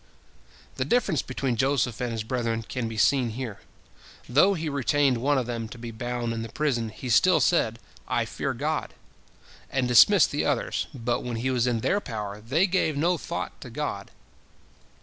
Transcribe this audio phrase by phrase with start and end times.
[0.77, 3.59] The difference between Joseph and his brethren can be seen here.
[4.27, 7.39] Though he retained one of them to be bound in the prison house, he still
[7.39, 7.77] said,
[8.07, 8.95] "I fear God,"
[9.69, 13.61] and dismissed the others, but when he was in their power, they gave no thought
[13.61, 14.09] to God.